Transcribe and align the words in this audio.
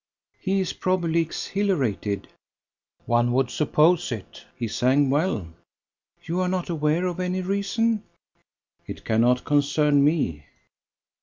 "He 0.39 0.59
is 0.59 0.73
probably 0.73 1.21
exhilarated." 1.21 2.27
"One 3.05 3.31
would 3.33 3.51
suppose 3.51 4.11
it: 4.11 4.43
he 4.57 4.67
sang 4.67 5.11
well." 5.11 5.49
"You 6.23 6.39
are 6.39 6.49
not 6.49 6.71
aware 6.71 7.05
of 7.05 7.19
any 7.19 7.43
reason?" 7.43 8.01
"It 8.87 9.05
cannot 9.05 9.45
concern 9.45 10.03
me." 10.03 10.45